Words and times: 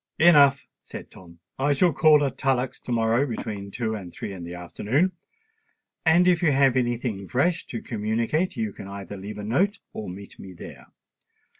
"Enough," 0.17 0.67
said 0.81 1.11
Tom. 1.11 1.41
"I 1.59 1.73
shall 1.73 1.93
call 1.93 2.25
at 2.25 2.35
Tullock's 2.39 2.79
to 2.79 2.91
morrow 2.91 3.27
between 3.27 3.69
two 3.69 3.93
and 3.93 4.11
three 4.11 4.33
in 4.33 4.43
the 4.43 4.55
afternoon; 4.55 5.11
and 6.07 6.27
if 6.27 6.41
you 6.41 6.51
have 6.51 6.75
any 6.75 6.97
thing 6.97 7.27
fresh 7.27 7.67
to 7.67 7.83
communicate, 7.83 8.57
you 8.57 8.73
can 8.73 8.87
either 8.87 9.15
leave 9.15 9.37
a 9.37 9.43
note 9.43 9.77
or 9.93 10.09
meet 10.09 10.39
me 10.39 10.53
there. 10.53 10.87